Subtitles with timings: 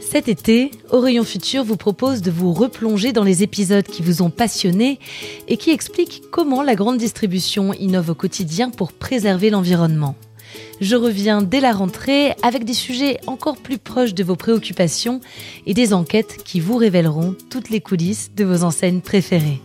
[0.00, 4.30] Cet été, Rayon Futur vous propose de vous replonger dans les épisodes qui vous ont
[4.30, 4.98] passionné
[5.48, 10.14] et qui expliquent comment la grande distribution innove au quotidien pour préserver l'environnement.
[10.80, 15.20] Je reviens dès la rentrée avec des sujets encore plus proches de vos préoccupations
[15.66, 19.60] et des enquêtes qui vous révéleront toutes les coulisses de vos enseignes préférées.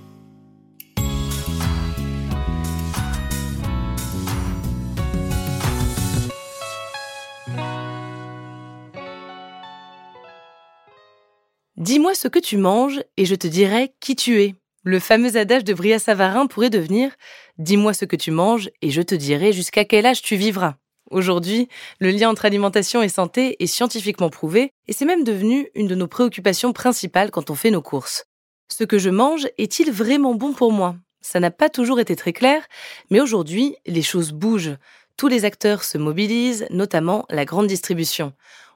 [12.12, 14.56] Dis-moi ce que tu manges et je te dirai qui tu es.
[14.84, 17.14] Le fameux adage de Bria Savarin pourrait devenir
[17.58, 20.76] Dis-moi ce que tu manges et je te dirai jusqu'à quel âge tu vivras.
[21.10, 21.70] Aujourd'hui,
[22.02, 25.96] le lien entre alimentation et santé est scientifiquement prouvé et c'est même devenu une de
[25.96, 28.26] nos préoccupations principales quand on fait nos courses.
[28.68, 30.98] Ce que je mange est-il vraiment bon pour moi?
[31.22, 32.62] Ça n'a pas toujours été très clair,
[33.10, 34.76] mais aujourd'hui, les choses bougent.
[35.16, 38.34] Tous les acteurs se mobilisent, notamment la grande distribution.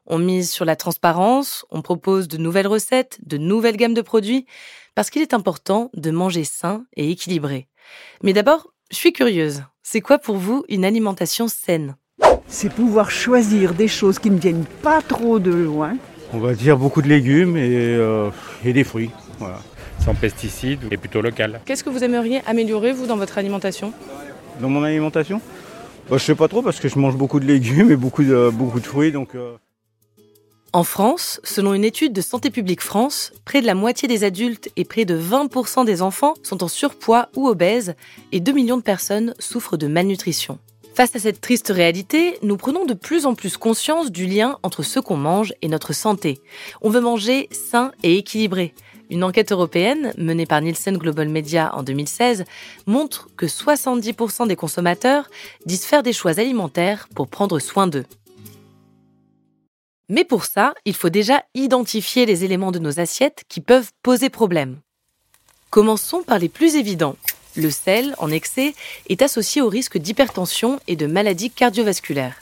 [0.08, 4.46] On mise sur la transparence, on propose de nouvelles recettes, de nouvelles gammes de produits,
[4.94, 7.68] parce qu'il est important de manger sain et équilibré.
[8.22, 9.64] Mais d'abord, je suis curieuse.
[9.82, 11.96] C'est quoi pour vous une alimentation saine?
[12.48, 15.98] C'est pouvoir choisir des choses qui ne viennent pas trop de loin.
[16.34, 18.30] On va dire beaucoup de légumes et, euh,
[18.64, 19.10] et des fruits.
[19.40, 19.60] Voilà.
[20.04, 21.62] Sans pesticides et plutôt local.
[21.66, 23.92] Qu'est-ce que vous aimeriez améliorer, vous, dans votre alimentation?
[24.62, 25.42] Dans mon alimentation?
[26.10, 28.52] Bah, Je sais pas trop parce que je mange beaucoup de légumes et beaucoup de,
[28.52, 29.12] beaucoup de fruits.
[29.12, 29.56] Donc, euh...
[30.76, 34.68] En France, selon une étude de Santé publique France, près de la moitié des adultes
[34.76, 37.96] et près de 20% des enfants sont en surpoids ou obèses
[38.34, 40.60] et 2 millions de personnes souffrent de malnutrition.
[40.94, 44.84] Face à cette triste réalité, nous prenons de plus en plus conscience du lien entre
[44.84, 46.42] ce qu'on mange et notre santé.
[46.82, 48.74] On veut manger sain et équilibré.
[49.10, 52.44] Une enquête européenne menée par Nielsen Global Media en 2016
[52.86, 55.30] montre que 70% des consommateurs
[55.66, 58.04] disent faire des choix alimentaires pour prendre soin d'eux.
[60.10, 64.30] Mais pour ça, il faut déjà identifier les éléments de nos assiettes qui peuvent poser
[64.30, 64.80] problème.
[65.72, 67.16] Commençons par les plus évidents.
[67.56, 68.76] Le sel, en excès,
[69.10, 72.36] est associé au risque d'hypertension et de maladies cardiovasculaires.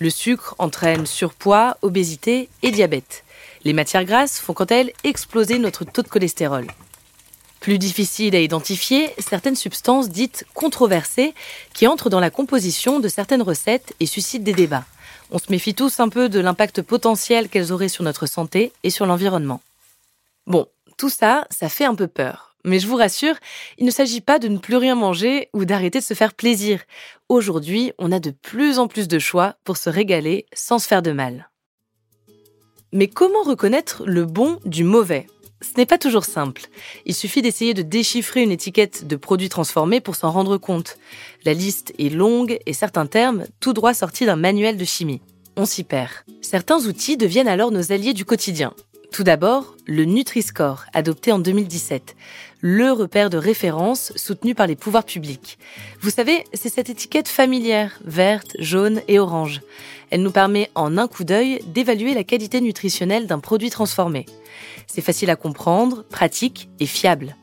[0.00, 3.24] Le sucre entraîne surpoids, obésité et diabète.
[3.64, 6.66] Les matières grasses font quant à elles exploser notre taux de cholestérol.
[7.60, 11.32] Plus difficile à identifier, certaines substances dites controversées
[11.72, 14.84] qui entrent dans la composition de certaines recettes et suscitent des débats.
[15.30, 18.90] On se méfie tous un peu de l'impact potentiel qu'elles auraient sur notre santé et
[18.90, 19.60] sur l'environnement.
[20.46, 22.54] Bon, tout ça, ça fait un peu peur.
[22.64, 23.34] Mais je vous rassure,
[23.78, 26.82] il ne s'agit pas de ne plus rien manger ou d'arrêter de se faire plaisir.
[27.28, 31.02] Aujourd'hui, on a de plus en plus de choix pour se régaler sans se faire
[31.02, 31.50] de mal.
[32.92, 35.26] Mais comment reconnaître le bon du mauvais?
[35.64, 36.62] Ce n'est pas toujours simple.
[37.06, 40.98] Il suffit d'essayer de déchiffrer une étiquette de produits transformés pour s'en rendre compte.
[41.44, 45.22] La liste est longue et certains termes tout droit sortis d'un manuel de chimie.
[45.56, 46.10] On s'y perd.
[46.42, 48.74] Certains outils deviennent alors nos alliés du quotidien.
[49.14, 52.16] Tout d'abord, le Nutri-Score, adopté en 2017,
[52.60, 55.56] le repère de référence soutenu par les pouvoirs publics.
[56.00, 59.60] Vous savez, c'est cette étiquette familière, verte, jaune et orange.
[60.10, 64.26] Elle nous permet en un coup d'œil d'évaluer la qualité nutritionnelle d'un produit transformé.
[64.88, 67.36] C'est facile à comprendre, pratique et fiable.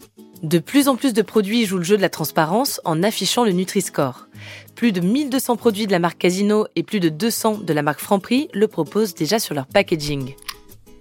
[0.44, 3.54] De plus en plus de produits jouent le jeu de la transparence en affichant le
[3.54, 4.28] Nutri-Score.
[4.76, 8.02] Plus de 1200 produits de la marque Casino et plus de 200 de la marque
[8.02, 10.36] Franprix le proposent déjà sur leur packaging.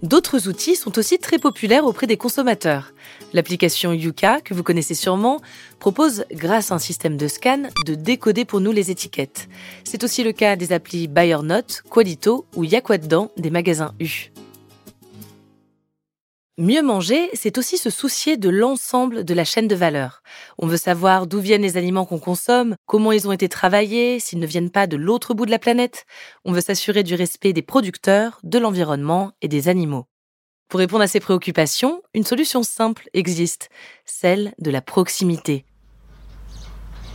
[0.01, 2.93] D'autres outils sont aussi très populaires auprès des consommateurs.
[3.33, 5.39] L'application Yuka, que vous connaissez sûrement,
[5.79, 9.47] propose, grâce à un système de scan, de décoder pour nous les étiquettes.
[9.83, 12.81] C'est aussi le cas des applis BuyerNote, Qualito ou Y'a
[13.37, 14.30] des magasins U.
[16.61, 20.21] Mieux manger, c'est aussi se soucier de l'ensemble de la chaîne de valeur.
[20.59, 24.37] On veut savoir d'où viennent les aliments qu'on consomme, comment ils ont été travaillés, s'ils
[24.37, 26.05] ne viennent pas de l'autre bout de la planète.
[26.45, 30.05] On veut s'assurer du respect des producteurs, de l'environnement et des animaux.
[30.69, 33.69] Pour répondre à ces préoccupations, une solution simple existe,
[34.05, 35.65] celle de la proximité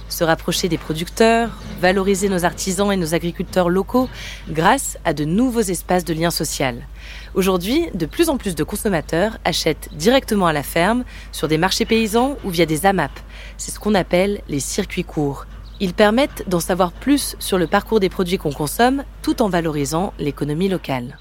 [0.09, 1.51] se rapprocher des producteurs,
[1.81, 4.09] valoriser nos artisans et nos agriculteurs locaux
[4.49, 6.87] grâce à de nouveaux espaces de lien social.
[7.35, 11.85] Aujourd'hui, de plus en plus de consommateurs achètent directement à la ferme, sur des marchés
[11.85, 13.13] paysans ou via des AMAP.
[13.57, 15.47] C'est ce qu'on appelle les circuits courts.
[15.81, 20.15] Ils permettent d'en savoir plus sur le parcours des produits qu'on consomme tout en valorisant
[20.19, 21.19] l'économie locale.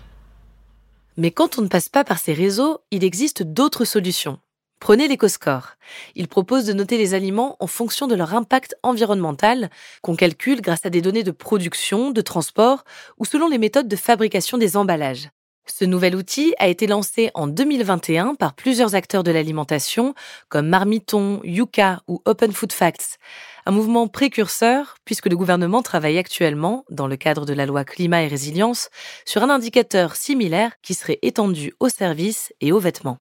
[1.18, 4.40] Mais quand on ne passe pas par ces réseaux, il existe d'autres solutions.
[4.80, 5.76] Prenez l'éco-score.
[6.16, 9.70] Il propose de noter les aliments en fonction de leur impact environnemental,
[10.02, 12.84] qu'on calcule grâce à des données de production, de transport
[13.18, 15.30] ou selon les méthodes de fabrication des emballages.
[15.68, 20.14] Ce nouvel outil a été lancé en 2021 par plusieurs acteurs de l'alimentation
[20.48, 23.18] comme Marmiton, Yuka ou Open Food Facts.
[23.66, 28.22] Un mouvement précurseur puisque le gouvernement travaille actuellement, dans le cadre de la loi climat
[28.22, 28.90] et résilience,
[29.26, 33.18] sur un indicateur similaire qui serait étendu aux services et aux vêtements.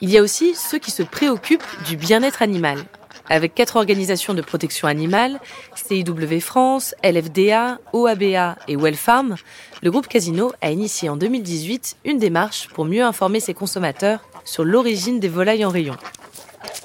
[0.00, 2.84] Il y a aussi ceux qui se préoccupent du bien-être animal.
[3.28, 5.40] Avec quatre organisations de protection animale,
[5.74, 9.34] CIW France, LFDA, OABA et Wellfarm,
[9.82, 14.64] le groupe Casino a initié en 2018 une démarche pour mieux informer ses consommateurs sur
[14.64, 15.96] l'origine des volailles en rayon.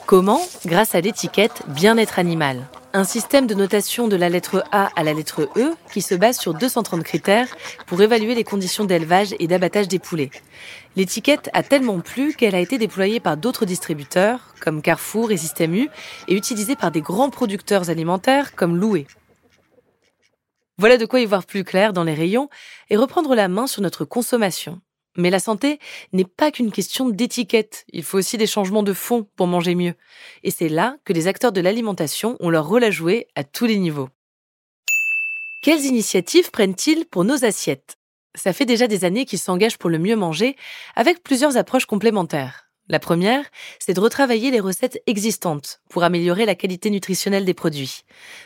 [0.07, 0.42] Comment?
[0.66, 2.68] Grâce à l'étiquette Bien-être animal.
[2.95, 6.38] Un système de notation de la lettre A à la lettre E qui se base
[6.38, 7.48] sur 230 critères
[7.88, 10.30] pour évaluer les conditions d'élevage et d'abattage des poulets.
[10.95, 15.74] L'étiquette a tellement plu qu'elle a été déployée par d'autres distributeurs, comme Carrefour et Système
[15.74, 15.90] U,
[16.28, 19.07] et utilisée par des grands producteurs alimentaires comme Loué.
[20.78, 22.48] Voilà de quoi y voir plus clair dans les rayons
[22.92, 24.81] et reprendre la main sur notre consommation.
[25.15, 25.80] Mais la santé
[26.12, 29.94] n'est pas qu'une question d'étiquette, il faut aussi des changements de fond pour manger mieux.
[30.44, 33.65] Et c'est là que les acteurs de l'alimentation ont leur rôle à jouer à tous
[33.65, 34.10] les niveaux.
[35.63, 37.98] Quelles initiatives prennent-ils pour nos assiettes?
[38.36, 40.56] Ça fait déjà des années qu'ils s'engagent pour le mieux manger
[40.95, 42.62] avec plusieurs approches complémentaires.
[42.89, 43.45] La première,
[43.80, 48.03] c'est de retravailler les recettes existantes pour améliorer la qualité nutritionnelle des produits.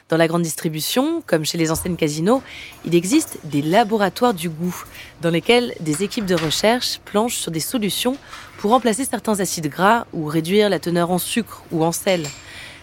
[0.10, 2.44] Dans la grande distribution, comme chez les enseignes Casino,
[2.86, 4.84] il existe des laboratoires du goût,
[5.24, 8.16] dans lesquels des équipes de recherche planchent sur des solutions
[8.60, 12.28] pour remplacer certains acides gras ou réduire la teneur en sucre ou en sel.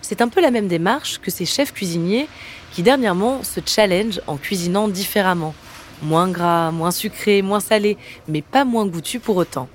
[0.02, 2.26] C'est un peu la même démarche que ces chefs cuisiniers
[2.72, 5.54] qui dernièrement se challengent en cuisinant différemment.
[6.02, 7.96] Moins gras, moins sucré, moins salé,
[8.26, 9.68] mais pas moins goûtu pour autant.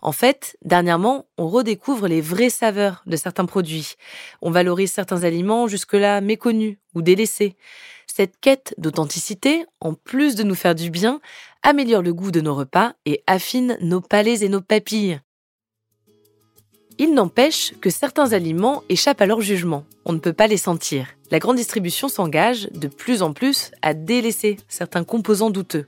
[0.00, 3.94] En fait, dernièrement, on redécouvre les vraies saveurs de certains produits.
[4.42, 7.56] On valorise certains aliments jusque-là méconnus ou délaissés.
[8.06, 11.20] Cette quête d'authenticité, en plus de nous faire du bien,
[11.62, 15.20] améliore le goût de nos repas et affine nos palais et nos papilles.
[17.00, 19.84] Il n'empêche que certains aliments échappent à leur jugement.
[20.04, 21.06] On ne peut pas les sentir.
[21.30, 25.86] La grande distribution s'engage de plus en plus à délaisser certains composants douteux.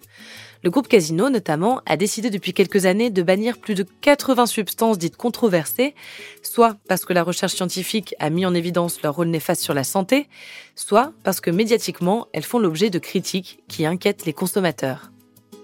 [0.62, 4.98] Le groupe Casino, notamment, a décidé depuis quelques années de bannir plus de 80 substances
[4.98, 5.94] dites controversées,
[6.42, 9.84] soit parce que la recherche scientifique a mis en évidence leur rôle néfaste sur la
[9.84, 10.28] santé,
[10.74, 15.10] soit parce que médiatiquement, elles font l'objet de critiques qui inquiètent les consommateurs.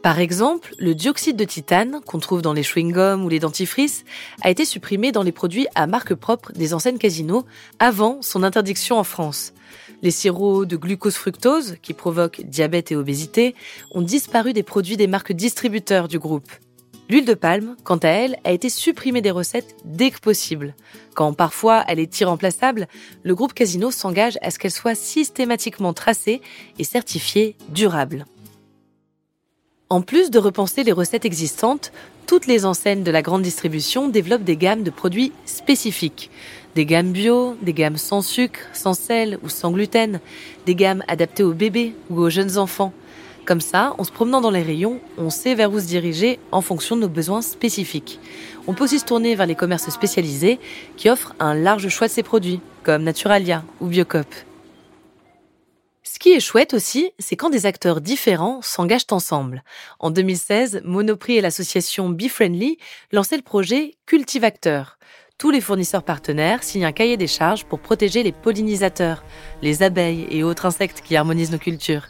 [0.07, 4.05] Par exemple, le dioxyde de titane, qu'on trouve dans les chewing-gums ou les dentifrices,
[4.41, 7.45] a été supprimé dans les produits à marque propre des enseignes Casino
[7.81, 9.53] avant son interdiction en France.
[10.03, 13.55] Les sirops de glucose-fructose, qui provoquent diabète et obésité,
[13.91, 16.51] ont disparu des produits des marques distributeurs du groupe.
[17.09, 20.75] L'huile de palme, quant à elle, a été supprimée des recettes dès que possible.
[21.15, 22.89] Quand parfois elle est irremplaçable,
[23.23, 26.41] le groupe Casino s'engage à ce qu'elle soit systématiquement tracée
[26.79, 28.27] et certifiée durable.
[29.88, 31.93] En plus de repenser les recettes existantes,
[32.27, 36.29] toutes les enseignes de la grande distribution développent des gammes de produits spécifiques.
[36.75, 40.19] Des gammes bio, des gammes sans sucre, sans sel ou sans gluten,
[40.67, 42.93] des gammes adaptées aux bébés ou aux jeunes enfants.
[43.44, 46.62] Comme ça, en se promenant dans les rayons, on sait vers où se diriger en
[46.62, 48.19] fonction de nos besoins spécifiques.
[48.67, 50.59] On peut aussi se tourner vers les commerces spécialisés
[50.97, 54.27] qui offrent un large choix de ces produits, comme Naturalia ou Biocop.
[56.17, 59.63] Ce qui est chouette aussi, c'est quand des acteurs différents s'engagent ensemble.
[59.99, 62.79] En 2016, Monoprix et l'association BeFriendly
[63.13, 64.99] lançaient le projet Cultivacteur.
[65.37, 69.25] Tous les fournisseurs partenaires signent un cahier des charges pour protéger les pollinisateurs,
[69.61, 72.07] les abeilles et autres insectes qui harmonisent nos cultures.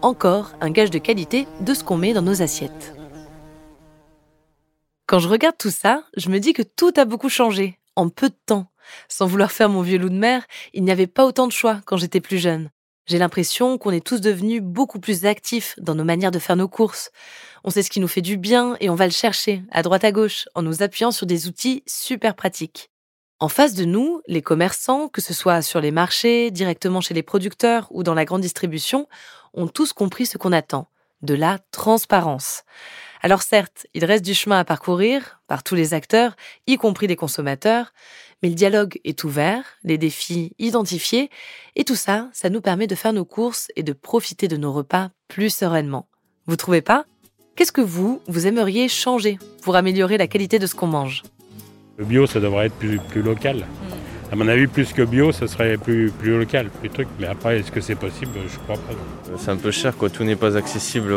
[0.00, 2.94] Encore un gage de qualité de ce qu'on met dans nos assiettes.
[5.06, 8.28] Quand je regarde tout ça, je me dis que tout a beaucoup changé, en peu
[8.28, 8.70] de temps.
[9.08, 11.80] Sans vouloir faire mon vieux loup de mer, il n'y avait pas autant de choix
[11.84, 12.70] quand j'étais plus jeune.
[13.10, 16.68] J'ai l'impression qu'on est tous devenus beaucoup plus actifs dans nos manières de faire nos
[16.68, 17.10] courses.
[17.64, 20.04] On sait ce qui nous fait du bien et on va le chercher à droite
[20.04, 22.88] à gauche en nous appuyant sur des outils super pratiques.
[23.40, 27.24] En face de nous, les commerçants, que ce soit sur les marchés, directement chez les
[27.24, 29.08] producteurs ou dans la grande distribution,
[29.54, 30.86] ont tous compris ce qu'on attend,
[31.22, 32.62] de la transparence.
[33.22, 36.36] Alors certes, il reste du chemin à parcourir par tous les acteurs,
[36.66, 37.92] y compris les consommateurs,
[38.42, 41.28] mais le dialogue est ouvert, les défis identifiés,
[41.76, 44.72] et tout ça, ça nous permet de faire nos courses et de profiter de nos
[44.72, 46.08] repas plus sereinement.
[46.46, 47.04] Vous trouvez pas?
[47.56, 51.22] Qu'est-ce que vous, vous aimeriez changer pour améliorer la qualité de ce qu'on mange?
[51.98, 53.66] Le bio, ça devrait être plus, plus local.
[54.32, 57.08] À mon avis, plus que bio, ça serait plus, plus local, plus truc.
[57.18, 58.30] Mais après, est-ce que c'est possible?
[58.48, 58.94] Je crois pas.
[59.36, 60.08] C'est un peu cher, quoi.
[60.08, 61.12] Tout n'est pas accessible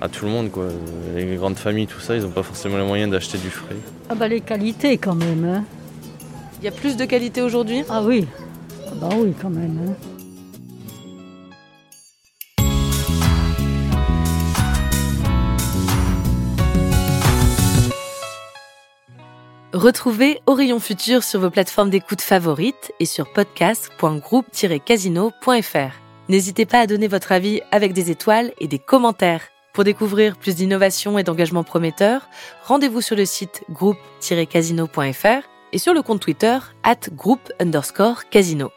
[0.00, 0.50] à tout le monde.
[0.50, 0.68] Quoi.
[1.14, 3.76] Les grandes familles, tout ça, ils n'ont pas forcément les moyens d'acheter du frais.
[4.08, 5.44] Ah bah les qualités quand même.
[5.44, 5.64] Hein.
[6.60, 7.84] Il y a plus de qualité aujourd'hui?
[7.88, 8.26] Ah oui,
[8.86, 9.78] ah bah oui quand même.
[9.88, 9.92] Hein.
[19.72, 25.92] Retrouvez Orion Futur sur vos plateformes d'écoute favorites et sur podcast.groupe-casino.fr.
[26.30, 29.42] N'hésitez pas à donner votre avis avec des étoiles et des commentaires.
[29.76, 32.30] Pour découvrir plus d'innovation et d'engagement prometteurs,
[32.64, 38.70] rendez-vous sur le site groupe-casino.fr et sur le compte Twitter at groupe underscore casino.